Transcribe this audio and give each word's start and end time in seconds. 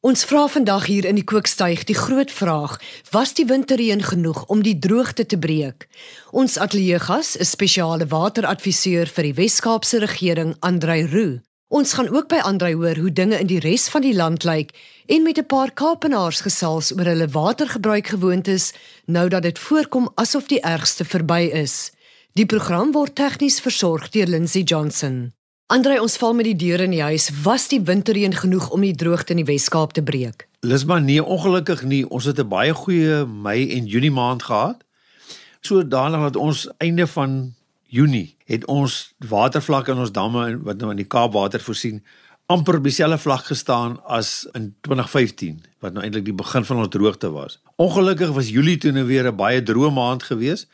Ons 0.00 0.22
vra 0.30 0.44
vandag 0.46 0.84
hier 0.86 1.06
in 1.10 1.16
die 1.18 1.26
kookstuig 1.26 1.80
die 1.88 1.96
groot 1.98 2.30
vraag: 2.30 2.76
Was 3.10 3.32
die 3.34 3.46
winterreën 3.46 4.02
genoeg 4.02 4.44
om 4.46 4.62
die 4.62 4.78
droogte 4.78 5.26
te 5.26 5.38
breek? 5.38 5.88
Ons 6.30 6.54
ateljeegas 6.58 7.34
is 7.36 7.50
spesiale 7.50 8.06
wateradviseur 8.06 9.10
vir 9.10 9.26
die 9.26 9.34
Wes-Kaapse 9.34 9.98
regering, 9.98 10.54
Andrei 10.60 11.02
Roo. 11.02 11.40
Ons 11.68 11.96
gaan 11.98 12.08
ook 12.14 12.28
by 12.30 12.38
Andrei 12.46 12.76
hoor 12.78 12.94
hoe 12.96 13.12
dinge 13.12 13.40
in 13.42 13.50
die 13.50 13.58
res 13.58 13.88
van 13.90 14.06
die 14.06 14.14
land 14.14 14.46
lyk 14.46 14.70
en 15.06 15.26
met 15.26 15.38
'n 15.38 15.46
paar 15.46 15.74
Kaapenaars 15.74 16.40
gesels 16.46 16.92
oor 16.92 17.04
hulle 17.04 17.28
watergebruikgewoontes 17.28 18.72
nou 19.06 19.28
dat 19.28 19.42
dit 19.42 19.58
voorkom 19.58 20.08
asof 20.14 20.46
die 20.46 20.62
ergste 20.62 21.04
verby 21.04 21.50
is. 21.52 21.90
Die 22.32 22.46
program 22.46 22.92
word 22.92 23.14
tegnies 23.14 23.60
versorg 23.60 24.10
deur 24.10 24.26
Lindsey 24.26 24.62
Johnson. 24.62 25.37
Andre, 25.68 25.98
ons 26.00 26.14
val 26.16 26.32
met 26.32 26.46
die 26.48 26.56
deure 26.56 26.86
in 26.88 26.94
die 26.94 27.02
huis. 27.04 27.26
Was 27.44 27.66
die 27.68 27.82
winterreën 27.84 28.32
genoeg 28.32 28.70
om 28.72 28.80
die 28.86 28.94
droogte 28.96 29.34
in 29.34 29.42
die 29.42 29.50
Wes-Kaap 29.50 29.92
te 29.92 30.00
breek? 30.00 30.46
Lisma, 30.64 30.96
nee, 30.98 31.20
ongelukkig 31.20 31.82
nie. 31.84 32.06
Ons 32.08 32.24
het 32.24 32.40
'n 32.40 32.48
baie 32.48 32.72
goeie 32.72 33.26
Mei 33.26 33.76
en 33.76 33.84
Junie 33.84 34.10
maand 34.10 34.42
gehad. 34.42 34.80
Sodanig 35.60 36.20
dat 36.20 36.36
ons 36.36 36.70
einde 36.78 37.06
van 37.06 37.54
Junie 37.86 38.36
het 38.46 38.64
ons 38.64 39.12
watervlakke 39.18 39.92
in 39.92 39.98
ons 39.98 40.12
damme 40.12 40.58
wat 40.62 40.78
nou 40.78 40.90
in 40.90 40.96
die 40.96 41.06
Kaap 41.06 41.32
water 41.32 41.60
voorsien 41.60 42.02
amper 42.46 42.76
op 42.76 42.82
dieselfde 42.82 43.18
vlak 43.18 43.44
gestaan 43.44 44.00
as 44.06 44.48
in 44.52 44.74
2015 44.80 45.62
wat 45.80 45.92
nou 45.92 46.04
eintlik 46.04 46.24
die 46.24 46.34
begin 46.34 46.64
van 46.64 46.76
ons 46.76 46.88
droogte 46.88 47.30
was. 47.30 47.60
Ongelukkig 47.76 48.30
was 48.30 48.48
Julie 48.48 48.78
toe 48.78 48.92
nou 48.92 49.04
weer 49.04 49.28
'n 49.28 49.36
baie 49.36 49.62
droë 49.62 49.92
maand 49.92 50.22
geweest 50.22 50.66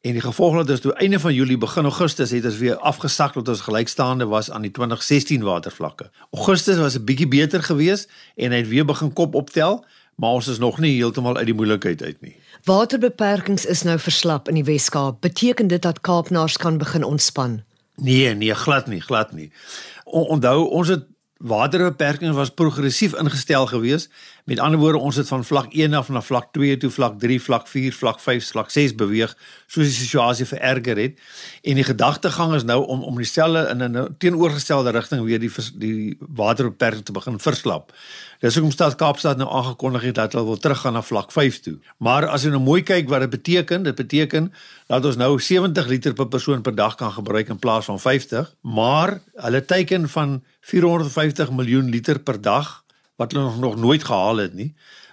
En 0.00 0.12
die 0.12 0.20
gevolg 0.20 0.54
dat 0.56 0.70
ons 0.70 0.80
toe 0.80 0.92
einde 0.96 1.18
van 1.20 1.34
Julie 1.34 1.58
begin 1.60 1.84
Augustus 1.84 2.30
het 2.30 2.44
ons 2.48 2.56
weer 2.56 2.76
afgesak 2.76 3.34
tot 3.36 3.48
ons 3.48 3.60
gelykstaande 3.60 4.24
was 4.26 4.50
aan 4.50 4.62
die 4.64 4.70
2016 4.70 5.42
watervlakke. 5.44 6.08
Augustus 6.30 6.78
was 6.80 6.96
'n 6.96 7.04
bietjie 7.04 7.28
beter 7.28 7.62
geweest 7.62 8.08
en 8.36 8.50
hy 8.50 8.56
het 8.56 8.68
weer 8.68 8.84
begin 8.84 9.12
kop 9.12 9.34
optel, 9.34 9.84
maar 10.16 10.30
ons 10.30 10.48
is 10.48 10.58
nog 10.58 10.78
nie 10.78 10.94
heeltemal 10.96 11.36
uit 11.36 11.46
die 11.46 11.54
moeilikheid 11.54 12.02
uit 12.02 12.20
nie. 12.20 12.36
Waterbeperkings 12.64 13.66
is 13.66 13.82
nou 13.82 13.98
verslap 13.98 14.48
in 14.48 14.54
die 14.54 14.64
Wes-Kaap. 14.64 15.20
Beteken 15.20 15.66
dit 15.66 15.82
dat 15.82 16.00
Kaapnaars 16.00 16.56
kan 16.56 16.78
begin 16.78 17.04
ontspan? 17.04 17.62
Nee, 17.96 18.34
nee, 18.34 18.54
glad 18.54 18.86
nie, 18.86 19.00
glad 19.00 19.32
nie. 19.32 19.52
O, 20.04 20.20
onthou, 20.20 20.68
ons 20.68 20.88
het 20.88 21.04
waterbeperkings 21.40 22.36
was 22.36 22.50
progressief 22.50 23.14
ingestel 23.16 23.66
gewees. 23.66 24.08
Met 24.44 24.58
ander 24.58 24.80
woorde, 24.80 24.98
ons 24.98 25.16
het 25.16 25.28
van 25.28 25.44
vlak 25.44 25.72
1 25.72 25.94
af 25.94 26.08
na 26.08 26.20
vlak 26.20 26.52
2 26.52 26.76
toe, 26.76 26.90
vlak 26.90 27.18
3, 27.18 27.40
vlak 27.40 27.68
4, 27.68 27.92
vlak 27.92 28.20
5, 28.20 28.48
vlak 28.50 28.70
6 28.70 28.94
beweeg 28.94 29.32
soos 29.66 29.86
die 29.86 29.94
situasie 29.94 30.46
vererger 30.46 31.00
het. 31.00 31.20
En 31.62 31.80
die 31.80 31.86
gedagtegang 31.86 32.54
is 32.54 32.66
nou 32.68 32.82
om 32.86 33.02
om 33.02 33.16
dieselfde 33.16 33.68
in 33.72 33.84
'n 33.84 34.16
teenoorgestelde 34.18 34.90
rigting 34.90 35.24
weer 35.24 35.40
die 35.40 35.50
die 35.74 36.16
waterbeperking 36.20 37.04
te 37.04 37.12
begin 37.12 37.38
verslap. 37.38 37.92
Dis 38.40 38.54
hoekom 38.54 38.72
stad 38.72 38.94
Kaapstad 38.94 39.36
nou 39.36 39.50
aangekondig 39.52 40.02
het 40.02 40.14
dat 40.14 40.32
hulle 40.32 40.44
wil 40.44 40.56
teruggaan 40.58 40.92
na 40.92 41.02
vlak 41.02 41.32
5 41.32 41.60
toe. 41.60 41.78
Maar 41.96 42.26
as 42.26 42.42
jy 42.42 42.50
nou 42.50 42.60
mooi 42.60 42.82
kyk 42.82 43.08
wat 43.08 43.20
dit 43.20 43.30
beteken, 43.30 43.82
dit 43.82 43.94
beteken 43.94 44.52
dat 44.86 45.04
ons 45.04 45.16
nou 45.16 45.40
70 45.40 45.86
liter 45.86 46.12
per 46.12 46.28
persoon 46.28 46.62
per 46.62 46.74
dag 46.74 46.94
kan 46.94 47.12
gebruik 47.12 47.48
in 47.48 47.58
plaas 47.58 47.84
van 47.84 48.00
50, 48.00 48.54
maar 48.60 49.20
hulle 49.34 49.64
teiken 49.64 50.08
van 50.08 50.42
450 50.70 51.50
miljoen 51.50 51.90
liter 51.90 52.18
per 52.18 52.40
dag 52.40 52.80
wat 53.20 53.32
hulle 53.32 53.44
nog, 53.44 53.58
nog 53.58 53.76
nooit 53.76 54.04
gehaal 54.04 54.46
het 54.46 54.54
nie 54.54 54.72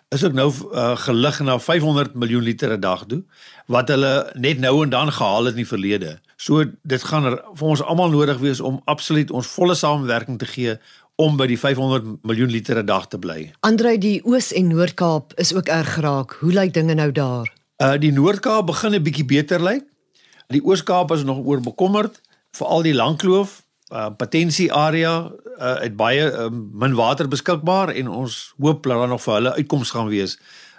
is 0.10 0.24
ook 0.24 0.34
nou 0.34 0.52
uh, 0.72 0.98
gelig 0.98 1.40
na 1.40 1.60
500 1.60 2.14
miljoen 2.14 2.44
liter 2.44 2.68
per 2.68 2.80
dag 2.80 3.06
toe 3.06 3.24
wat 3.66 3.90
hulle 3.92 4.32
net 4.34 4.60
nou 4.60 4.84
en 4.84 4.90
dan 4.90 5.12
gehaal 5.12 5.50
het 5.50 5.58
in 5.58 5.64
die 5.66 5.68
verlede. 5.68 6.20
So 6.38 6.64
dit 6.82 7.04
gaan 7.04 7.26
er, 7.26 7.42
vir 7.60 7.68
ons 7.68 7.84
almal 7.84 8.14
nodig 8.14 8.40
wees 8.40 8.62
om 8.64 8.80
absoluut 8.86 9.32
ons 9.32 9.48
volle 9.48 9.76
samewerking 9.76 10.40
te 10.40 10.48
gee 10.48 10.78
om 11.16 11.36
by 11.38 11.50
die 11.50 11.60
500 11.60 12.24
miljoen 12.24 12.54
liter 12.54 12.80
per 12.80 12.86
dag 12.86 13.08
te 13.12 13.20
bly. 13.20 13.52
Andrei, 13.68 13.98
die 13.98 14.22
Oos 14.24 14.54
en 14.54 14.70
Noord-Kaap 14.72 15.34
is 15.42 15.52
ook 15.54 15.68
erg 15.68 15.94
geraak. 15.98 16.38
Hoe 16.40 16.54
lyk 16.54 16.74
dinge 16.74 16.96
nou 16.96 17.12
daar? 17.12 17.52
Uh 17.84 17.98
die 18.00 18.12
Noord-Kaap 18.12 18.66
begin 18.72 18.96
'n 18.96 19.04
bietjie 19.04 19.26
beter 19.26 19.64
lyk. 19.64 19.84
Die 20.48 20.64
Oos-Kaap 20.64 21.12
is 21.12 21.24
nog 21.24 21.44
oor 21.44 21.60
bekommerd, 21.60 22.22
veral 22.56 22.82
die 22.82 22.94
Langkloof 22.96 23.67
uh, 23.92 24.10
potensie 24.18 24.74
area 24.74 25.32
uh, 25.58 25.76
het 25.82 25.96
baie 25.96 26.32
uh, 26.32 26.50
min 26.52 26.96
water 26.96 27.28
beskikbaar 27.28 27.94
en 27.96 28.10
ons 28.10 28.38
hoop 28.58 28.84
dat 28.84 28.98
daar 28.98 29.08
nog 29.08 29.24
vir 29.24 29.34
hulle 29.34 29.54
uitkomste 29.54 29.98
gaan 29.98 30.12
wees. 30.12 30.38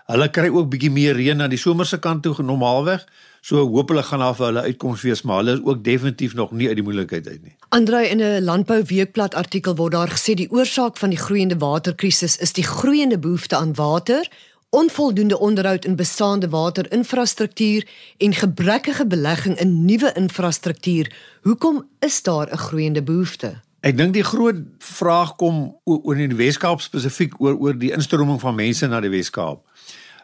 Hulle 0.09 0.31
kry 0.33 0.49
ook 0.49 0.71
bietjie 0.73 0.91
meer 0.91 1.17
reën 1.17 1.43
aan 1.43 1.53
die 1.53 1.61
somerse 1.61 1.99
kant 2.01 2.23
toe 2.25 2.35
normaalweg. 2.41 3.05
So 3.45 3.63
hoop 3.69 3.93
hulle 3.93 4.03
gaan 4.03 4.23
daar 4.25 4.35
vir 4.35 4.47
hulle 4.47 4.63
uitkomste 4.63 5.07
wees, 5.07 5.23
maar 5.23 5.43
hulle 5.43 5.59
is 5.59 5.65
ook 5.65 5.85
definitief 5.85 6.35
nog 6.35 6.53
nie 6.53 6.69
uit 6.69 6.77
die 6.81 6.85
moeilikheid 6.85 7.29
uit 7.29 7.43
nie. 7.43 7.57
Andrei 7.69 8.07
in 8.09 8.21
'n 8.21 8.45
landbou 8.45 8.83
weekblad 8.85 9.35
artikel 9.35 9.77
word 9.77 9.93
daar 9.93 10.11
gesê 10.11 10.35
die 10.35 10.51
oorsaak 10.51 10.97
van 10.97 11.11
die 11.11 11.19
groeiende 11.19 11.59
waterkrisis 11.59 12.37
is 12.37 12.53
die 12.53 12.65
groeiende 12.65 13.19
behoefte 13.19 13.57
aan 13.57 13.75
water 13.75 14.29
onvoldoende 14.71 15.39
onderhoud 15.39 15.85
in 15.85 15.97
bestaande 15.97 16.49
waterinfrastruktuur 16.49 17.89
en 18.17 18.35
gebrekkige 18.35 19.07
belegging 19.07 19.59
in 19.59 19.85
nuwe 19.85 20.13
infrastruktuur. 20.13 21.13
Hoekom 21.43 21.89
is 21.99 22.23
daar 22.23 22.53
'n 22.53 22.57
groeiende 22.57 23.03
behoefte? 23.03 23.61
Ek 23.81 23.97
dink 23.97 24.13
die 24.13 24.25
groot 24.25 24.57
vraag 24.79 25.37
kom 25.37 25.77
oor 25.85 26.17
in 26.17 26.29
die 26.29 26.37
Weskaap 26.37 26.81
spesifiek 26.81 27.41
oor 27.41 27.55
oor 27.59 27.79
die 27.79 27.93
instroming 27.93 28.41
van 28.41 28.55
mense 28.55 28.87
na 28.87 29.01
die 29.01 29.11
Weskaap. 29.11 29.63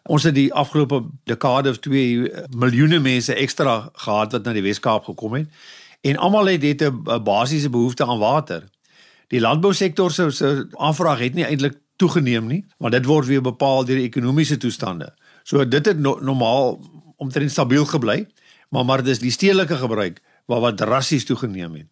Ons 0.03 0.23
het 0.23 0.35
die 0.35 0.53
afgelope 0.53 1.05
dekade 1.25 1.71
of 1.71 1.79
2 1.79 2.31
miljoene 2.57 2.99
mense 2.99 3.35
ekstra 3.35 3.91
gehad 3.93 4.33
wat 4.33 4.45
na 4.45 4.53
die 4.53 4.63
Weskaap 4.63 5.05
gekom 5.05 5.33
het 5.33 5.49
en 6.01 6.17
almal 6.17 6.47
het 6.47 6.61
dit 6.61 6.83
'n 6.83 7.23
basiese 7.23 7.71
behoefte 7.71 8.07
aan 8.07 8.19
water. 8.19 8.69
Die 9.29 9.41
landbousektor 9.41 10.11
se 10.11 10.69
aanvraag 10.73 11.19
het 11.19 11.35
nie 11.35 11.45
eintlik 11.45 11.79
toegeneem 11.97 12.47
nie, 12.47 12.65
want 12.79 12.93
dit 12.93 13.07
word 13.07 13.27
weer 13.27 13.43
bepaal 13.45 13.85
deur 13.85 14.01
die 14.01 14.09
ekonomiese 14.09 14.57
toestande. 14.57 15.13
So 15.45 15.65
dit 15.69 15.87
het 15.87 15.99
no 15.99 16.19
normaal 16.21 16.79
omtrent 17.17 17.51
stabiel 17.51 17.85
gebly, 17.87 18.25
maar 18.71 18.85
maar 18.85 19.03
dis 19.03 19.23
die 19.23 19.33
stedelike 19.35 19.77
gebruik 19.77 20.23
wat 20.51 20.61
wat 20.61 20.77
drassies 20.77 21.25
toegeneem 21.25 21.75
het. 21.75 21.89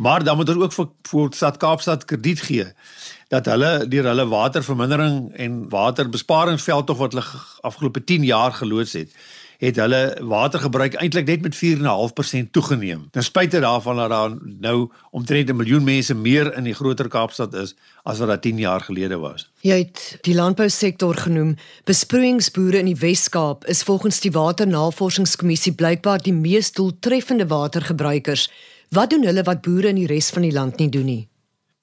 Maar 0.00 0.24
dan 0.24 0.36
moet 0.36 0.48
ons 0.48 0.62
ook 0.64 0.72
vir 0.72 0.88
voor 1.08 1.34
Stad 1.34 1.56
Kaapstad 1.56 2.04
krediet 2.04 2.40
gee 2.40 2.64
dat 3.28 3.46
hulle 3.46 3.86
deur 3.88 4.04
hulle 4.04 4.26
watervermindering 4.28 5.32
en 5.36 5.68
waterbesparingsveld 5.68 6.86
tog 6.86 6.98
wat 6.98 7.12
hulle 7.12 7.26
afgelope 7.60 8.04
10 8.04 8.24
jaar 8.24 8.52
geloods 8.52 8.92
het, 8.92 9.12
het 9.60 9.76
hulle 9.76 10.16
watergebruik 10.24 10.96
eintlik 11.02 11.26
net 11.28 11.42
met 11.44 11.56
4.5% 11.56 12.50
toegeneem. 12.50 13.08
Ten 13.12 13.24
spyte 13.24 13.60
daarvan 13.60 13.96
dat 13.96 14.08
daar 14.10 14.36
nou 14.42 14.90
omtrent 15.10 15.50
'n 15.50 15.56
miljoen 15.56 15.84
mense 15.84 16.14
meer 16.14 16.56
in 16.56 16.64
die 16.64 16.74
groter 16.74 17.08
Kaapstad 17.08 17.54
is 17.54 17.74
as 18.02 18.18
wat 18.18 18.28
dit 18.28 18.42
10 18.42 18.58
jaar 18.58 18.80
gelede 18.80 19.18
was. 19.18 19.50
Jy 19.60 19.78
het 19.78 20.18
die 20.20 20.34
landbousektor 20.34 21.14
genoem. 21.14 21.56
Besproeiingsboere 21.84 22.78
in 22.78 22.86
die 22.86 22.96
Wes-Kaap 23.00 23.64
is 23.64 23.82
volgens 23.82 24.20
die 24.20 24.32
Waternavorsingskommissie 24.32 25.72
blykbaar 25.72 26.22
die 26.22 26.32
mees 26.32 26.72
doeltreffende 26.72 27.46
watergebruikers. 27.46 28.50
Wat 28.88 29.10
doen 29.10 29.24
hulle 29.24 29.42
wat 29.42 29.60
boere 29.60 29.88
in 29.88 29.94
die 29.94 30.06
res 30.06 30.30
van 30.30 30.42
die 30.42 30.52
land 30.52 30.78
nie 30.78 30.88
doen 30.88 31.04
nie? 31.04 31.29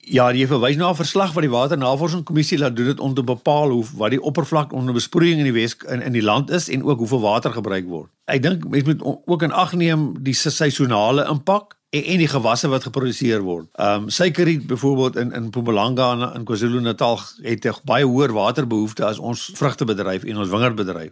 Ja, 0.08 0.30
jy 0.32 0.46
verwys 0.48 0.78
na 0.80 0.90
'n 0.90 0.96
verslag 0.96 1.34
wat 1.36 1.44
die 1.44 1.52
Waternavorsingskommissie 1.52 2.58
laat 2.58 2.76
doen 2.76 2.86
dit 2.86 3.00
om 3.00 3.14
te 3.14 3.24
bepaal 3.24 3.70
hoe 3.70 3.84
wat 3.98 4.10
die 4.10 4.22
oppervlak 4.22 4.72
onder 4.74 4.94
besproeiing 4.94 5.40
in 5.40 5.44
die 5.44 5.54
Wes 5.54 5.76
in, 5.90 6.02
in 6.02 6.14
die 6.14 6.24
land 6.24 6.50
is 6.50 6.70
en 6.70 6.84
ook 6.84 6.98
hoeveel 6.98 7.20
water 7.20 7.52
gebruik 7.52 7.86
word. 7.88 8.10
Ek 8.26 8.42
dink 8.42 8.68
mens 8.70 8.84
moet 8.84 9.04
ook 9.04 9.42
in 9.44 9.52
ag 9.52 9.74
neem 9.74 10.24
die 10.24 10.34
seisonale 10.34 11.28
impak 11.28 11.76
en, 11.90 12.04
en 12.04 12.18
die 12.18 12.28
gewasse 12.28 12.68
wat 12.68 12.84
geproduseer 12.84 13.42
word. 13.42 13.68
Ehm 13.76 14.04
um, 14.04 14.10
suikerriet 14.10 14.68
byvoorbeeld 14.68 15.16
in 15.16 15.32
in 15.32 15.44
Mpumalanga 15.44 16.12
en 16.12 16.36
in 16.40 16.46
KwaZulu-Natal 16.46 17.20
het 17.44 17.82
baie 17.84 18.06
hoër 18.06 18.32
waterbehoefte 18.32 19.06
as 19.06 19.20
ons 19.20 19.52
vrugtebedryf 19.54 20.24
en 20.24 20.38
ons 20.38 20.50
wingerdbedryf. 20.50 21.12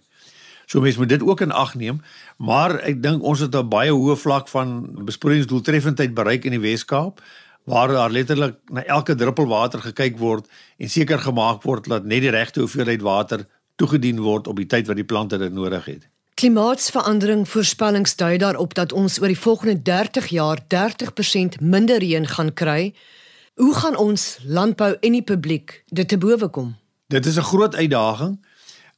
So 0.65 0.81
mense 0.81 0.97
moet 0.97 1.09
dit 1.09 1.21
ook 1.21 1.41
in 1.41 1.51
ag 1.51 1.75
neem, 1.75 2.01
maar 2.37 2.79
ek 2.79 3.03
dink 3.03 3.23
ons 3.23 3.39
het 3.39 3.55
'n 3.55 3.69
baie 3.69 3.91
hoë 3.91 4.15
vlak 4.15 4.47
van 4.47 4.89
besproeiingsdoeltreffendheid 5.05 6.13
bereik 6.13 6.45
in 6.45 6.51
die 6.51 6.63
Wes-Kaap 6.63 7.21
waar 7.65 7.87
daar 7.87 8.11
letterlik 8.11 8.55
na 8.69 8.83
elke 8.85 9.15
druppel 9.15 9.47
water 9.47 9.81
gekyk 9.81 10.17
word 10.17 10.49
en 10.77 10.89
seker 10.89 11.19
gemaak 11.19 11.63
word 11.63 11.89
dat 11.89 12.05
net 12.05 12.21
die 12.21 12.33
regte 12.33 12.59
hoeveelheid 12.59 13.01
water 13.01 13.47
toegedien 13.75 14.21
word 14.21 14.47
op 14.47 14.55
die 14.61 14.69
tyd 14.69 14.87
wat 14.87 14.95
die 14.95 15.07
plante 15.07 15.37
dit 15.37 15.53
nodig 15.53 15.85
het. 15.85 16.07
Klimaatsverandering 16.35 17.45
voorspellings 17.47 18.15
dui 18.19 18.37
daarop 18.37 18.73
dat 18.75 18.91
ons 18.93 19.21
oor 19.21 19.31
die 19.31 19.39
volgende 19.39 19.81
30 19.81 20.27
jaar 20.35 20.59
30% 20.73 21.61
minder 21.61 21.97
reën 22.03 22.27
gaan 22.27 22.53
kry. 22.53 22.93
Hoe 23.55 23.73
gaan 23.75 23.95
ons 23.97 24.37
landbou 24.43 24.97
en 24.99 25.15
die 25.15 25.23
publiek 25.23 25.83
dit 25.87 26.07
te 26.07 26.17
bowe 26.17 26.49
kom? 26.49 26.75
Dit 27.07 27.25
is 27.25 27.37
'n 27.37 27.49
groot 27.51 27.75
uitdaging. 27.75 28.39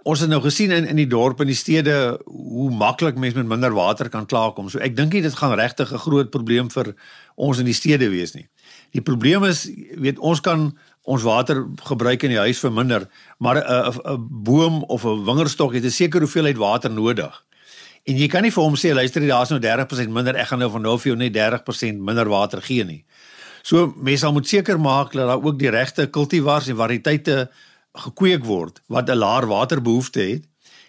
Ons 0.03 0.19
het 0.19 0.29
nou 0.29 0.41
gesien 0.41 0.71
in 0.71 0.85
in 0.85 0.95
die 0.95 1.07
dorpe 1.07 1.41
en 1.41 1.47
die 1.47 1.55
stede 1.55 2.19
hoe 2.25 2.71
maklik 2.71 3.17
mense 3.17 3.37
met 3.37 3.47
minder 3.47 3.73
water 3.73 4.09
kan 4.09 4.25
klaarkom. 4.25 4.69
So 4.69 4.79
ek 4.79 4.95
dink 4.95 5.11
dit 5.11 5.35
gaan 5.35 5.53
regtig 5.53 5.93
'n 5.93 5.97
groot 5.97 6.29
probleem 6.29 6.71
vir 6.71 6.95
ons 7.35 7.59
in 7.59 7.65
die 7.65 7.73
stede 7.73 8.09
wees 8.09 8.33
nie. 8.33 8.47
Die 8.91 9.01
probleem 9.01 9.43
is, 9.43 9.65
weet 9.95 10.19
ons 10.19 10.41
kan 10.41 10.77
ons 11.07 11.23
water 11.23 11.63
gebruik 11.87 12.23
in 12.23 12.33
die 12.35 12.43
huis 12.43 12.59
verminder, 12.59 13.07
maar 13.39 13.57
'n 13.57 13.93
'n 13.93 14.27
boom 14.29 14.83
of 14.83 15.05
'n 15.05 15.25
wingerdstok 15.25 15.73
het 15.73 15.83
'n 15.83 15.89
sekere 15.89 16.23
hoeveelheid 16.23 16.57
water 16.57 16.91
nodig. 16.91 17.43
En 18.03 18.17
jy 18.17 18.27
kan 18.27 18.41
nie 18.41 18.51
vir 18.51 18.63
hom 18.63 18.75
sê 18.75 18.93
luister 18.93 19.27
daar's 19.27 19.49
nou 19.49 19.59
30% 19.59 20.09
minder, 20.09 20.35
ek 20.35 20.47
gaan 20.47 20.59
nou 20.59 20.69
van 20.71 20.81
nou 20.81 20.97
vir 20.97 21.11
jou 21.11 21.17
net 21.17 21.33
30% 21.33 21.99
minder 21.99 22.29
water 22.29 22.61
gee 22.61 22.83
nie. 22.83 23.05
So 23.63 23.93
mense 23.95 24.23
sal 24.23 24.33
moet 24.33 24.47
seker 24.47 24.79
maak 24.79 25.11
dat 25.11 25.27
daar 25.27 25.43
ook 25.43 25.59
die 25.59 25.69
regte 25.69 26.07
kultivars 26.07 26.67
en 26.67 26.75
variëteite 26.75 27.49
gekweek 27.95 28.45
word 28.45 28.81
wat 28.87 29.09
'n 29.09 29.17
laer 29.17 29.47
waterbehoefte 29.47 30.21
het 30.21 30.43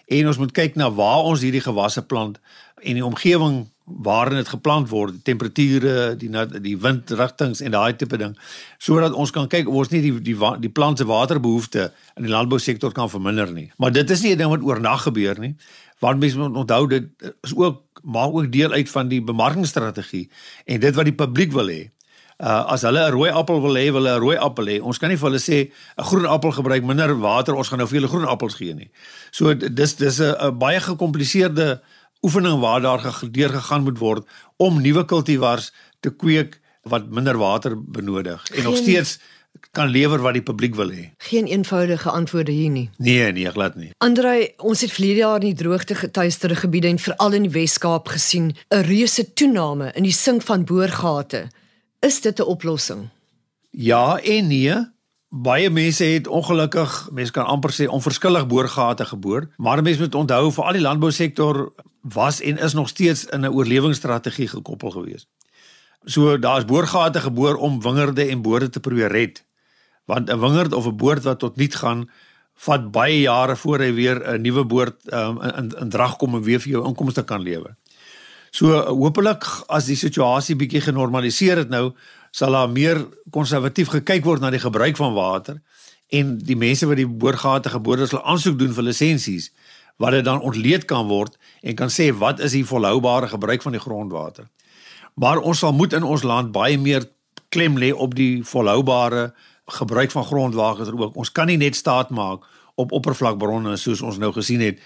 en 0.07 0.27
ons 0.27 0.39
moet 0.39 0.53
kyk 0.53 0.77
na 0.77 0.91
waar 0.91 1.25
ons 1.25 1.41
hierdie 1.41 1.65
gewasse 1.65 2.03
plant 2.07 2.39
en 2.83 2.95
die 2.95 3.05
omgewing 3.05 3.67
waarin 3.89 4.37
dit 4.37 4.49
geplant 4.49 4.89
word, 4.89 5.25
temperature, 5.25 6.17
die 6.17 6.31
die 6.61 6.77
windrigtings 6.79 7.61
en 7.65 7.73
daai 7.73 7.97
tipe 7.97 8.17
ding, 8.21 8.37
sodat 8.79 9.17
ons 9.17 9.33
kan 9.35 9.49
kyk 9.49 9.69
of 9.69 9.75
ons 9.83 9.93
nie 9.95 10.03
die 10.05 10.15
die 10.31 10.37
die 10.61 10.73
plant 10.73 10.99
se 10.99 11.07
waterbehoefte 11.09 11.91
in 12.17 12.29
die 12.29 12.33
landbousektor 12.33 12.93
kan 12.93 13.11
verminder 13.11 13.53
nie. 13.53 13.71
Maar 13.79 13.93
dit 13.93 14.11
is 14.11 14.23
nie 14.23 14.33
'n 14.35 14.39
ding 14.39 14.51
wat 14.51 14.63
oornag 14.63 15.03
gebeur 15.03 15.39
nie. 15.39 15.57
Want 15.99 16.21
mense 16.21 16.39
moet 16.39 16.57
onthou 16.57 16.87
dit 16.89 17.05
is 17.43 17.55
ook 17.57 17.83
maak 18.03 18.33
ook 18.33 18.53
deel 18.53 18.73
uit 18.73 18.91
van 18.91 19.09
die 19.09 19.23
bemarkingsstrategie 19.23 20.29
en 20.65 20.81
dit 20.81 20.95
wat 20.95 21.05
die 21.05 21.15
publiek 21.15 21.53
wil 21.53 21.69
hê. 21.69 21.91
Uh 22.39 22.71
as 22.71 22.83
hulle 22.83 23.03
'n 23.03 23.13
rooi 23.13 23.31
appel 23.31 23.61
wil 23.61 23.75
hê, 23.75 23.91
wil 23.91 24.05
hulle 24.07 24.15
'n 24.15 24.21
rooi 24.21 24.37
appel 24.37 24.67
hê. 24.67 24.81
Ons 24.81 24.99
kan 24.99 25.09
nie 25.09 25.17
vir 25.17 25.31
hulle 25.31 25.43
sê 25.43 25.73
'n 25.99 26.05
groen 26.05 26.27
appel 26.27 26.53
gebruik 26.53 26.85
minder 26.85 27.19
water, 27.19 27.55
ons 27.55 27.69
gaan 27.69 27.79
nou 27.79 27.89
vir 27.89 28.01
julle 28.01 28.09
groen 28.09 28.29
appels 28.29 28.55
gee 28.55 28.75
nie. 28.75 28.91
So 29.31 29.55
dis 29.55 29.97
dis 29.97 30.21
'n 30.21 30.59
baie 30.59 30.81
gekompliseerde 30.81 31.81
oefening 32.21 32.61
waar 32.61 32.81
daar 32.81 32.99
gedeur 32.99 33.49
gegaan 33.49 33.83
moet 33.83 33.99
word 33.99 34.29
om 34.57 34.81
nuwe 34.83 35.05
kultivars 35.05 35.73
te 36.01 36.11
kweek 36.11 36.61
wat 36.83 37.11
minder 37.11 37.39
water 37.39 37.77
benodig 37.79 38.49
en 38.49 38.55
Geen... 38.55 38.65
nog 38.65 38.77
steeds 38.77 39.19
kan 39.71 39.89
lewer 39.89 40.21
wat 40.23 40.37
die 40.37 40.43
publiek 40.43 40.75
wil 40.79 40.91
hê. 40.91 41.09
Geen 41.31 41.47
eenvoudige 41.47 42.11
antwoorde 42.11 42.53
hier 42.53 42.71
nie. 42.71 42.91
Nee, 42.97 43.33
nee, 43.33 43.51
glad 43.51 43.75
nie. 43.75 43.91
Andrei, 43.99 44.53
ons 44.57 44.81
het 44.81 44.93
vlede 44.93 45.25
jaar 45.25 45.43
in 45.43 45.53
die 45.53 45.59
droogte 45.59 45.95
getuisterde 45.99 46.57
gebiede 46.57 46.89
en 46.89 46.99
veral 47.03 47.39
in 47.39 47.49
die 47.49 47.55
Wes-Kaap 47.55 48.09
gesien 48.09 48.55
'n 48.71 48.85
reuse 48.87 49.33
toename 49.33 49.93
in 49.95 50.03
die 50.03 50.13
sink 50.13 50.43
van 50.43 50.65
boorgate. 50.65 51.49
Is 52.01 52.21
dit 52.21 52.39
'n 52.39 52.43
oplossing? 52.43 53.09
Ja 53.71 54.19
en 54.19 54.47
nee. 54.47 54.75
Baie 55.29 55.71
mense 55.71 56.05
het 56.05 56.27
ongelukkig, 56.27 57.09
mense 57.13 57.33
kan 57.33 57.47
amper 57.47 57.71
sê 57.71 57.87
onverskillig 57.87 58.47
boorgate 58.47 59.05
geboor, 59.05 59.49
maar 59.57 59.83
mense 59.83 60.01
moet 60.01 60.15
onthou 60.15 60.53
vir 60.53 60.65
al 60.65 60.73
die 60.73 60.81
landbousektor 60.81 61.73
was 62.13 62.41
en 62.41 62.59
is 62.59 62.73
nog 62.73 62.89
steeds 62.89 63.25
in 63.25 63.41
'n 63.41 63.53
oorlewingsstrategie 63.53 64.49
gekoppel 64.49 64.91
gewees. 64.91 65.29
So 66.05 66.39
daar's 66.39 66.65
boorgate 66.65 67.21
geboor 67.21 67.57
om 67.57 67.83
wingerde 67.83 68.25
en 68.25 68.43
boorde 68.43 68.69
te 68.69 68.81
probeer 68.81 69.11
red. 69.11 69.45
Want 70.05 70.31
'n 70.31 70.41
wingerd 70.41 70.73
of 70.73 70.87
'n 70.87 70.97
boord 70.97 71.23
wat 71.23 71.39
tot 71.39 71.57
niet 71.57 71.75
gaan, 71.75 72.11
vat 72.55 72.91
baie 72.91 73.21
jare 73.21 73.57
voor 73.57 73.79
hy 73.79 73.93
weer 73.93 74.19
'n 74.35 74.41
nuwe 74.41 74.65
boord 74.65 75.13
um, 75.13 75.41
in 75.43 75.75
in 75.79 75.89
drag 75.89 76.17
kom 76.17 76.35
en 76.35 76.43
weer 76.43 76.61
vir 76.61 76.71
jou 76.71 76.87
inkomste 76.87 77.25
kan 77.25 77.43
lewer. 77.43 77.77
So 78.51 78.73
hopelik 78.87 79.45
as 79.67 79.87
die 79.87 79.97
situasie 79.97 80.57
bietjie 80.57 80.81
genormaliseer 80.81 81.57
het 81.57 81.69
nou, 81.69 81.93
sal 82.31 82.53
daar 82.53 82.71
meer 82.71 83.07
konservatief 83.31 83.89
gekyk 83.89 84.25
word 84.25 84.41
na 84.41 84.51
die 84.51 84.63
gebruik 84.63 84.97
van 84.97 85.15
water 85.15 85.61
en 86.09 86.39
die 86.39 86.57
mense 86.57 86.87
wat 86.87 86.97
die 86.97 87.07
boorgate 87.07 87.69
geboor 87.69 87.99
het, 87.99 88.09
sal 88.09 88.25
aansoek 88.25 88.59
doen 88.59 88.73
vir 88.73 88.83
lisensies 88.89 89.51
wat 89.99 90.15
dit 90.15 90.25
dan 90.25 90.41
ontleed 90.41 90.87
kan 90.89 91.07
word 91.11 91.37
en 91.63 91.75
kan 91.75 91.91
sê 91.91 92.11
wat 92.15 92.41
is 92.41 92.55
die 92.55 92.65
volhoubare 92.67 93.29
gebruik 93.29 93.63
van 93.63 93.75
die 93.75 93.83
grondwater. 93.83 94.47
Maar 95.19 95.43
ons 95.43 95.59
sal 95.59 95.75
moet 95.75 95.93
in 95.99 96.07
ons 96.07 96.23
land 96.23 96.53
baie 96.55 96.79
meer 96.79 97.07
klem 97.51 97.79
lê 97.79 97.91
op 97.93 98.15
die 98.15 98.45
volhoubare 98.47 99.33
gebruik 99.79 100.11
van 100.15 100.25
grondwater 100.25 100.95
ook. 100.95 101.17
Ons 101.17 101.33
kan 101.33 101.51
nie 101.51 101.59
net 101.59 101.77
staat 101.77 102.11
maak 102.15 102.47
op 102.79 102.93
oppervlakbronne 102.95 103.77
soos 103.77 104.03
ons 104.07 104.21
nou 104.23 104.31
gesien 104.33 104.63
het 104.63 104.79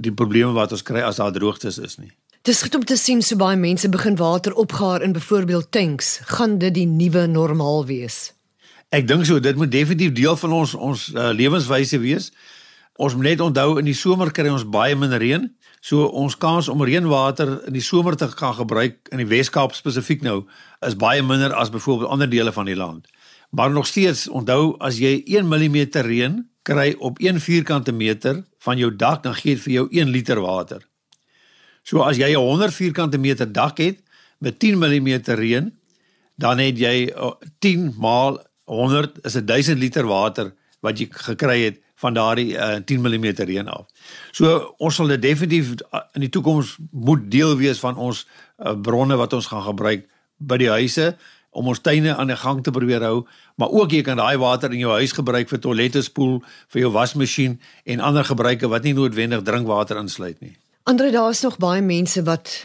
die 0.00 0.12
probleme 0.12 0.54
wat 0.56 0.72
ons 0.72 0.82
kry 0.82 1.02
as 1.04 1.20
daar 1.20 1.34
droogtes 1.34 1.78
is 1.78 1.98
nie. 2.00 2.12
Dis 2.44 2.62
goed 2.62 2.74
om 2.74 2.84
te 2.84 2.96
sien 3.00 3.22
so 3.24 3.36
baie 3.40 3.56
mense 3.56 3.88
begin 3.88 4.16
water 4.16 4.52
opgaar 4.60 5.02
in 5.02 5.12
byvoorbeeld 5.12 5.70
tanks. 5.72 6.18
Gaan 6.36 6.58
dit 6.58 6.74
die 6.76 6.86
nuwe 6.88 7.26
normaal 7.26 7.86
wees? 7.88 8.32
Ek 8.92 9.08
dink 9.08 9.24
so, 9.24 9.40
dit 9.40 9.56
moet 9.56 9.72
definitief 9.72 10.12
deel 10.12 10.36
van 10.36 10.52
ons 10.52 10.74
ons 10.74 11.06
uh, 11.14 11.30
lewenswyse 11.32 11.98
wees. 12.02 12.30
Ons 12.94 13.16
moet 13.18 13.26
net 13.32 13.40
onthou 13.42 13.78
in 13.80 13.88
die 13.88 13.96
somer 13.96 14.30
kry 14.30 14.46
ons 14.52 14.66
baie 14.70 14.94
min 14.94 15.10
reën. 15.18 15.48
So 15.82 16.06
ons 16.06 16.36
kans 16.38 16.68
om 16.70 16.82
reënwater 16.86 17.66
in 17.66 17.74
die 17.74 17.82
somer 17.82 18.14
te 18.14 18.28
kan 18.30 18.54
gebruik 18.54 19.10
in 19.10 19.18
die 19.18 19.26
Wes-Kaap 19.26 19.74
spesifiek 19.74 20.22
nou 20.22 20.44
is 20.86 20.94
baie 20.94 21.22
minder 21.22 21.52
as 21.58 21.72
byvoorbeeld 21.74 22.10
ander 22.14 22.30
dele 22.30 22.52
van 22.54 22.70
die 22.70 22.78
land. 22.78 23.10
Maar 23.50 23.74
nog 23.74 23.86
steeds 23.90 24.28
onthou 24.28 24.76
as 24.78 25.02
jy 25.02 25.24
1 25.26 25.50
mm 25.50 25.78
reën 26.06 26.38
kry 26.62 26.94
op 26.98 27.18
1 27.18 27.42
vierkante 27.42 27.92
meter 27.92 28.44
van 28.62 28.78
jou 28.78 28.94
dak 28.96 29.22
dan 29.26 29.34
gee 29.34 29.58
dit 29.58 29.64
vir 29.66 29.72
jou 29.72 29.86
1 29.90 30.14
liter 30.14 30.40
water. 30.40 30.86
So 31.82 32.06
as 32.06 32.16
jy 32.16 32.30
'n 32.30 32.40
100 32.40 32.74
vierkante 32.74 33.18
meter 33.18 33.52
dak 33.52 33.78
het 33.78 33.98
met 34.38 34.58
10 34.58 34.78
mm 34.78 35.34
reën 35.34 35.72
dan 36.38 36.58
het 36.58 36.78
jy 36.78 37.12
10 37.58 37.84
uh, 37.84 37.98
maal 37.98 38.38
100 38.64 39.18
is 39.24 39.34
1000 39.34 39.78
liter 39.78 40.06
water 40.06 40.54
wat 40.80 40.98
jy 40.98 41.08
gekry 41.10 41.64
het 41.64 41.83
van 42.02 42.14
daardie 42.14 42.54
uh, 42.54 42.80
10 42.84 43.00
mm 43.00 43.26
reën 43.36 43.68
af. 43.68 43.86
So 44.32 44.74
ons 44.78 44.94
sal 44.94 45.12
dit 45.14 45.22
definitief 45.22 45.74
uh, 45.74 46.02
in 46.12 46.26
die 46.26 46.32
toekoms 46.32 46.76
moet 46.90 47.30
deel 47.30 47.56
wees 47.56 47.78
van 47.78 47.96
ons 47.96 48.26
uh, 48.58 48.74
bronne 48.74 49.16
wat 49.16 49.32
ons 49.32 49.46
gaan 49.46 49.62
gebruik 49.62 50.08
by 50.36 50.58
die 50.60 50.70
huise 50.70 51.14
om 51.54 51.70
ons 51.70 51.78
tuine 51.78 52.16
aan 52.18 52.32
die 52.32 52.36
gang 52.36 52.62
te 52.66 52.72
probeer 52.74 53.04
hou, 53.06 53.22
maar 53.54 53.70
ook 53.70 53.92
jy 53.94 54.02
kan 54.02 54.18
daai 54.18 54.36
water 54.42 54.72
in 54.74 54.82
jou 54.82 54.90
huis 54.98 55.14
gebruik 55.14 55.48
vir 55.48 55.60
toilette 55.62 56.02
spoel, 56.02 56.40
vir 56.74 56.80
jou 56.80 56.90
wasmasjien 56.96 57.60
en 57.86 58.02
ander 58.02 58.26
gebruike 58.26 58.66
wat 58.72 58.82
nie 58.82 58.94
noodwendig 58.96 59.44
drinkwater 59.46 60.00
insluit 60.02 60.40
nie. 60.42 60.56
Andre, 60.90 61.12
daar 61.14 61.30
is 61.30 61.44
nog 61.46 61.60
baie 61.62 61.82
mense 61.82 62.24
wat 62.26 62.56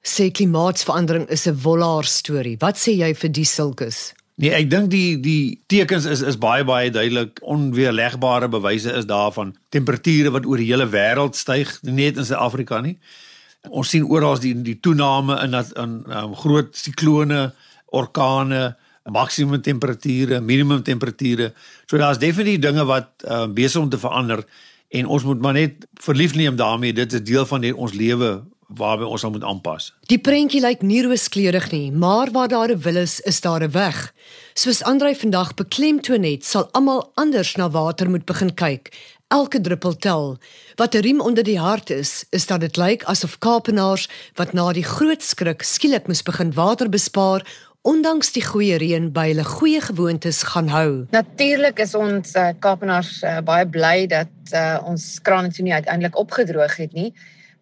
sê 0.00 0.30
klimaatsverandering 0.32 1.28
is 1.28 1.46
'n 1.46 1.60
wollaar 1.62 2.04
storie. 2.04 2.56
Wat 2.58 2.76
sê 2.76 2.96
jy 2.96 3.14
vir 3.14 3.30
die 3.30 3.44
sulkes? 3.44 4.14
Nee, 4.38 4.52
ek 4.54 4.68
dink 4.70 4.92
die 4.92 5.16
die 5.18 5.58
tekens 5.66 6.04
is 6.06 6.20
is 6.22 6.36
baie 6.38 6.62
baie 6.66 6.92
duidelik. 6.94 7.40
Onweerlegbare 7.42 8.46
bewyse 8.48 8.92
is 8.94 9.08
daarvan. 9.10 9.50
Temperature 9.74 10.30
wat 10.30 10.46
oor 10.46 10.60
die 10.62 10.68
hele 10.68 10.86
wêreld 10.92 11.34
styg, 11.34 11.72
net 11.82 12.20
in 12.20 12.26
Suid-Afrika 12.28 12.78
nie. 12.84 12.94
Ons 13.66 13.90
sien 13.90 14.06
oral 14.06 14.38
die 14.38 14.54
die 14.62 14.76
toename 14.78 15.40
in 15.42 15.56
dat 15.56 15.72
in 15.82 15.98
um, 16.06 16.36
groot 16.38 16.70
siklone, 16.78 17.48
orkane, 17.90 18.76
maksimum 19.10 19.58
temperature, 19.62 20.38
minimum 20.40 20.84
temperature. 20.86 21.50
So 21.90 21.98
daar's 21.98 22.22
definitief 22.22 22.62
dinge 22.62 22.86
wat 22.86 23.10
um, 23.26 23.56
besig 23.58 23.82
om 23.82 23.90
te 23.90 23.98
verander 23.98 24.44
en 24.94 25.10
ons 25.10 25.26
moet 25.26 25.42
maar 25.42 25.58
net 25.58 25.82
verlief 25.98 26.38
neem 26.38 26.56
daarmee. 26.56 26.94
Dit 26.94 27.12
is 27.12 27.26
deel 27.26 27.46
van 27.46 27.66
die, 27.66 27.74
ons 27.74 27.92
lewe 27.92 28.36
waarby 28.68 29.04
ons 29.08 29.24
moet 29.24 29.44
aanpas. 29.44 29.92
Die 30.10 30.20
prentjie 30.20 30.60
lyk 30.60 30.82
nie 30.84 31.00
rooskleurig 31.04 31.70
nie, 31.72 31.92
maar 31.92 32.30
waar 32.32 32.48
daar 32.48 32.70
'n 32.70 32.80
wil 32.80 32.96
is, 32.96 33.20
is 33.20 33.40
daar 33.40 33.62
'n 33.62 33.70
weg. 33.70 34.12
Soos 34.54 34.82
Andrei 34.82 35.14
vandag 35.16 35.54
beklemtoon 35.54 36.22
het, 36.22 36.44
sal 36.44 36.68
almal 36.72 37.10
anders 37.14 37.56
na 37.56 37.70
water 37.70 38.10
moet 38.10 38.24
begin 38.24 38.54
kyk. 38.54 38.92
Elke 39.28 39.60
druppel 39.60 39.96
tel. 39.96 40.38
Wat 40.76 40.94
'n 40.94 41.00
riem 41.00 41.20
onder 41.20 41.44
die 41.44 41.58
hart 41.58 41.90
is, 41.90 42.24
is 42.30 42.46
dat 42.46 42.60
dit 42.60 42.76
lyk 42.76 43.04
asof 43.04 43.38
Kaapenaars 43.38 44.08
wat 44.34 44.52
na 44.52 44.72
die 44.72 44.84
groot 44.84 45.22
skrik 45.22 45.62
skielik 45.62 46.06
moes 46.06 46.22
begin 46.22 46.52
water 46.52 46.88
bespaar 46.88 47.44
ondanks 47.82 48.32
die 48.32 48.44
goeie 48.44 48.76
reën 48.76 49.12
by 49.12 49.28
hulle 49.30 49.44
goeie 49.44 49.80
gewoontes 49.80 50.42
gaan 50.42 50.68
hou. 50.68 51.06
Natuurlik 51.10 51.78
is 51.78 51.94
ons 51.94 52.34
uh, 52.36 52.50
Kaapenaars 52.58 53.22
uh, 53.22 53.38
baie 53.40 53.66
bly 53.66 54.06
dat 54.06 54.52
uh, 54.52 54.78
ons 54.84 55.20
kraan 55.22 55.50
toe 55.50 55.64
nie 55.64 55.72
uiteindelik 55.72 56.16
opgedroog 56.16 56.76
het 56.76 56.92
nie. 56.92 57.14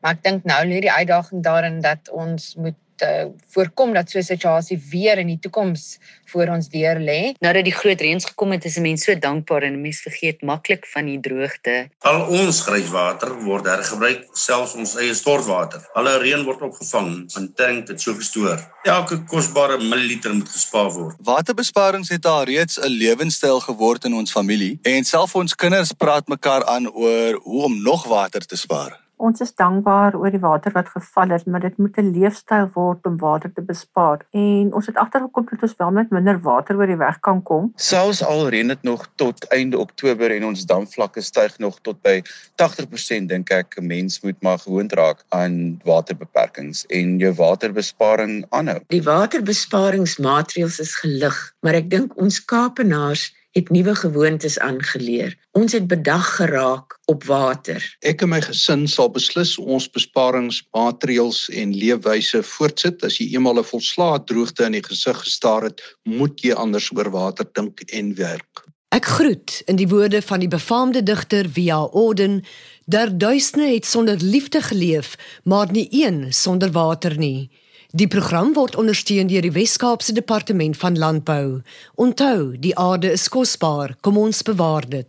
Maar 0.06 0.14
ek 0.14 0.22
dink 0.22 0.44
nou 0.46 0.60
lê 0.70 0.76
die 0.84 0.92
uitdaging 0.92 1.40
daarin 1.42 1.80
dat 1.82 2.06
ons 2.14 2.52
moet 2.62 2.76
uh, 3.02 3.24
voorkom 3.50 3.90
dat 3.92 4.10
so 4.10 4.18
'n 4.18 4.22
situasie 4.22 4.78
weer 4.90 5.18
in 5.18 5.26
die 5.26 5.38
toekoms 5.38 5.98
voor 6.24 6.46
ons 6.54 6.68
deur 6.68 6.98
lê. 7.02 7.34
Nou 7.42 7.52
dat 7.52 7.64
die 7.64 7.74
groot 7.74 8.00
reëns 8.00 8.24
gekom 8.24 8.52
het, 8.54 8.64
is 8.64 8.78
mense 8.78 9.10
so 9.10 9.18
dankbaar 9.18 9.62
en 9.62 9.80
mense 9.80 10.02
vergeet 10.02 10.42
maklik 10.42 10.86
van 10.86 11.04
die 11.04 11.20
droogte. 11.20 11.90
Al 11.98 12.22
ons 12.26 12.60
grijswater 12.60 13.34
word 13.44 13.66
hergebruik, 13.66 14.28
selfs 14.32 14.74
ons 14.74 14.94
eie 14.94 15.14
stortwater. 15.14 15.82
Alle 15.94 16.18
reën 16.18 16.44
word 16.44 16.62
opgevang 16.62 17.26
en 17.36 17.52
tank 17.54 17.86
dit 17.86 18.00
so 18.00 18.14
gestoor. 18.14 18.62
Elke 18.82 19.24
kosbare 19.24 19.78
milliliter 19.78 20.34
moet 20.34 20.48
gespaar 20.48 20.90
word. 20.90 21.16
Waterbesparings 21.18 22.08
het 22.08 22.26
al 22.26 22.44
reeds 22.44 22.78
'n 22.78 22.86
lewenstyl 22.86 23.60
geword 23.60 24.04
in 24.04 24.14
ons 24.14 24.30
familie 24.30 24.78
en 24.82 25.04
selfs 25.04 25.34
ons 25.34 25.54
kinders 25.54 25.92
praat 25.92 26.28
mekaar 26.28 26.64
aan 26.64 26.90
oor 26.90 27.40
hoe 27.42 27.62
om 27.64 27.82
nog 27.82 28.06
water 28.06 28.46
te 28.46 28.56
spaar. 28.56 29.05
Ons 29.16 29.40
is 29.40 29.54
dankbaar 29.56 30.12
oor 30.20 30.28
die 30.30 30.40
water 30.42 30.74
wat 30.76 30.90
geval 30.92 31.30
het, 31.32 31.46
maar 31.48 31.62
dit 31.64 31.76
moet 31.80 31.96
'n 31.98 32.12
leefstyl 32.12 32.68
word 32.74 33.06
om 33.08 33.16
water 33.16 33.52
te 33.52 33.62
bespaar. 33.62 34.26
En 34.30 34.74
ons 34.74 34.86
het 34.86 34.96
agtergekom 34.96 35.46
dat 35.50 35.62
ons 35.62 35.76
wel 35.76 35.90
met 35.90 36.10
minder 36.10 36.40
water 36.40 36.76
oor 36.76 36.86
die 36.86 36.96
weg 36.96 37.20
kan 37.20 37.42
kom. 37.42 37.72
Selfs 37.76 38.24
al 38.24 38.48
reën 38.48 38.68
dit 38.68 38.82
nog 38.82 39.08
tot 39.14 39.48
einde 39.48 39.78
Oktober 39.78 40.30
en 40.30 40.44
ons 40.44 40.66
damvlakke 40.66 41.20
styg 41.20 41.58
nog 41.58 41.80
tot 41.80 42.02
by 42.02 42.22
80%, 42.56 43.28
dink 43.28 43.50
ek 43.50 43.78
'n 43.78 43.86
mens 43.86 44.20
moet 44.20 44.42
maar 44.42 44.58
gewoond 44.58 44.92
raak 44.92 45.24
aan 45.28 45.80
waterbeperkings 45.84 46.86
en 46.86 47.18
jou 47.18 47.32
waterbesparing 47.32 48.44
aanhou. 48.50 48.80
Die 48.88 49.02
waterbesparingsmaatreëls 49.02 50.78
is 50.78 50.94
gelig, 50.94 51.54
maar 51.60 51.74
ek 51.74 51.90
dink 51.90 52.16
ons 52.16 52.44
Kaapenaars 52.44 53.32
het 53.56 53.70
nuwe 53.72 53.94
gewoontes 53.96 54.58
aangeleer. 54.58 55.32
Ons 55.56 55.72
het 55.72 55.86
bedag 55.88 56.26
geraak 56.36 56.98
op 57.08 57.24
water. 57.24 57.80
Ek 58.04 58.20
en 58.22 58.34
my 58.34 58.42
gesin 58.44 58.84
sal 58.90 59.08
beslis 59.14 59.54
ons 59.58 59.88
besparingsmaatreëls 59.96 61.46
en 61.62 61.72
leefwyse 61.72 62.42
voortsit. 62.44 63.00
As 63.08 63.16
jy 63.16 63.30
eenmal 63.32 63.58
'n 63.58 63.64
volslae 63.72 64.20
droogte 64.28 64.68
in 64.68 64.76
die 64.76 64.84
gesig 64.84 65.16
gestaar 65.24 65.62
het, 65.70 65.80
moet 66.04 66.40
jy 66.44 66.52
anders 66.52 66.90
oor 66.92 67.10
water 67.10 67.46
dink 67.52 67.80
en 67.80 68.14
werk. 68.14 68.66
Ek 68.92 69.04
groet 69.04 69.62
in 69.66 69.76
die 69.76 69.88
woorde 69.88 70.22
van 70.22 70.40
die 70.40 70.48
befaamde 70.48 71.02
digter 71.02 71.48
Via 71.48 71.82
Orden, 71.82 72.44
der 72.84 73.18
duisende 73.18 73.72
het 73.74 73.86
sonder 73.86 74.16
liefde 74.16 74.60
geleef, 74.62 75.16
maar 75.44 75.70
nie 75.70 75.88
een 75.90 76.32
sonder 76.32 76.70
water 76.72 77.18
nie. 77.18 77.50
Die 77.96 78.08
program 78.12 78.50
word 78.52 78.74
ondersteun 78.76 79.30
deur 79.30 79.40
die 79.40 79.54
Wes-Kaapse 79.54 80.12
Departement 80.12 80.76
van 80.76 80.98
Landbou. 81.00 81.62
Onthou, 81.94 82.52
die 82.60 82.74
aarde 82.76 83.14
is 83.16 83.24
kosbaar, 83.32 83.94
kom 84.04 84.18
ons 84.20 84.42
bewaar 84.44 84.84
dit. 84.84 85.08